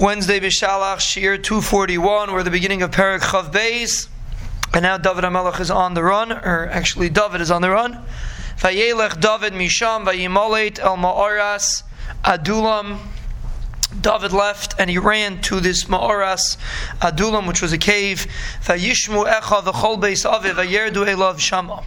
[0.00, 2.32] Wednesday Bishalach Shir 241.
[2.32, 4.08] We're at the beginning of Perak Chav Beis.
[4.72, 8.02] And now David HaMelech is on the run, or actually David is on the run.
[8.56, 11.82] Vayelech David Misham Vayimalet El Ma'aras
[12.24, 12.98] Adulam.
[14.00, 16.56] David left and he ran to this Ma'aras
[17.02, 18.26] Adulam, which was a cave.
[18.62, 21.84] Vayishmu Echa V'chol Beis Aviv Vayerdu Elav Shama.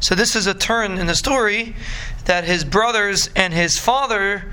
[0.00, 1.76] So this is a turn in the story
[2.24, 4.50] that his brothers and his father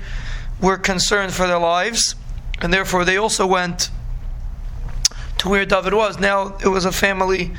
[0.60, 2.14] were concerned for their lives
[2.60, 3.90] and therefore they also went
[5.38, 6.18] to where David was.
[6.18, 7.52] Now it was a family.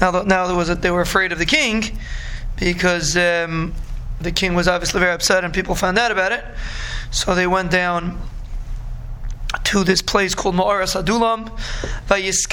[0.00, 1.98] Now, now there was a, they were afraid of the king
[2.58, 3.74] because um,
[4.20, 6.44] the king was obviously very upset, and people found out about it.
[7.10, 8.20] So they went down
[9.64, 11.50] to this place called Ma'aras Adulam.
[12.08, 12.46] This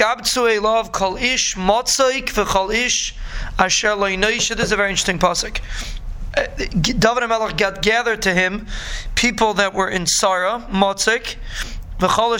[4.65, 5.59] is a very interesting pasuk.
[6.37, 8.67] Uh, David HaMelech got gathered to him
[9.15, 11.35] people that were in Sarah, Motzik,
[11.99, 12.37] people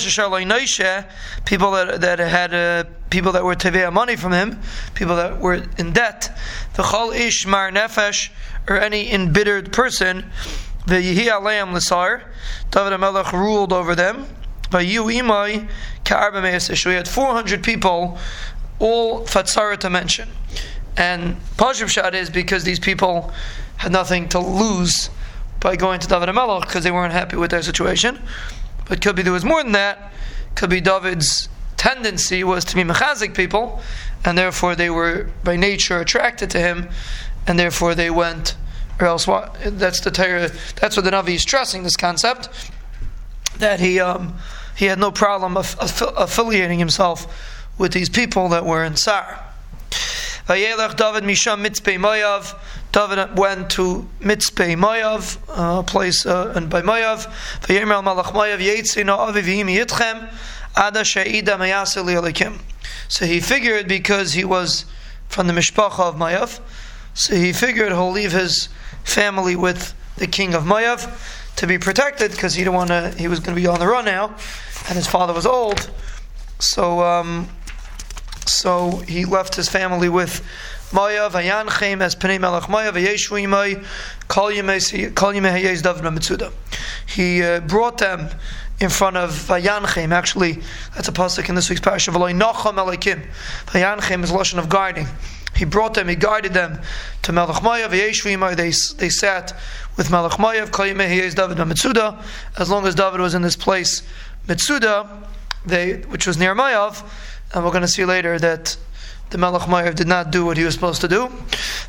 [1.72, 4.60] that that had uh, people that were tevea money from him,
[4.94, 6.38] people that were in debt.
[6.76, 8.30] V'chol ish mar nefesh,
[8.68, 10.26] or any embittered person.
[10.86, 12.24] V'yihi aleim l'sar.
[12.72, 14.26] David HaMelech ruled over them.
[14.70, 15.70] V'yu imai
[16.04, 16.86] ka'arba me'esish.
[16.86, 18.18] We had 400 people,
[18.80, 20.30] all fatzara to mention.
[20.98, 23.32] And Pashim Shad is because these people
[23.78, 25.10] had nothing to lose
[25.60, 28.20] by going to David HaMelech because they weren't happy with their situation.
[28.88, 30.14] But could be there was more than that.
[30.56, 33.82] Could be David's tendency was to be mechazik people,
[34.24, 36.90] and therefore they were by nature attracted to him,
[37.48, 38.56] and therefore they went.
[39.00, 39.58] Or else, what?
[39.64, 40.52] That's the Torah.
[40.80, 42.50] That's what the Navi is stressing this concept
[43.58, 44.36] that he um,
[44.76, 45.76] he had no problem of,
[46.18, 47.28] affiliating himself
[47.78, 49.44] with these people that were in Sar.
[50.48, 52.58] Vayelech David Misham Mitzpeh Moav.
[52.96, 57.28] David went to Mitzpeh Moav, a place uh, in by Moav.
[57.60, 60.32] Vayemer Malach Moav Yetzina Avivim Yitchem
[60.78, 62.54] Ada She'ida.
[63.10, 64.86] So he figured because he was
[65.28, 66.62] from the Mishpacha of Moav,
[67.14, 68.70] so he figured he'll leave his
[69.04, 73.14] family with the king of Moav to be protected because he didn't want to.
[73.18, 74.28] He was going to be on the run now,
[74.88, 75.92] and his father was old.
[76.60, 77.50] So um,
[78.46, 80.42] so he left his family with
[80.94, 83.84] Maya Vayanchem as Pnei Melech Maya Vayeshu Imay
[84.28, 86.52] Kol Hayez David Mitzuda.
[87.08, 88.30] He uh, brought them
[88.80, 90.12] in front of Vayanchem.
[90.12, 90.60] Actually,
[90.94, 92.12] that's a pasuk in this week's parasha.
[92.12, 93.26] V'loy Nacham Elikim.
[93.66, 95.08] Vayanchem is lashon of guarding.
[95.56, 96.82] He brought them, he guided them
[97.24, 99.54] to Melech V'yeshvu they, they sat
[99.96, 102.22] with Melech Maya, Kol David Mitzuda.
[102.58, 104.04] As long as David was in this place,
[104.48, 105.08] Mitzuda,
[105.66, 107.10] they, which was near Mayav,
[107.54, 108.76] and we're going to see later that
[109.32, 111.28] the Melech Mayav did not do what he was supposed to do.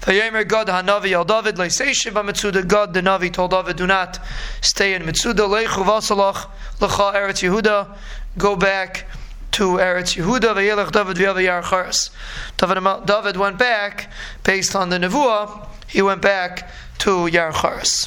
[0.01, 2.67] Vayemer Gad Hanavi al David leiseshiv Mitzuda.
[2.67, 4.19] Gad the Navi told David, do not
[4.61, 5.47] stay in Mitzuda.
[5.47, 6.49] Leichu vasalach
[6.79, 7.97] lecha Eretz Yehuda.
[8.39, 9.07] Go back
[9.53, 10.55] to Eretz Yehuda.
[10.55, 12.11] Vayelech David v'yavayar charas.
[12.57, 14.11] David, went back
[14.43, 15.69] based on the nevuah.
[15.89, 18.05] He went back to Yar Charas.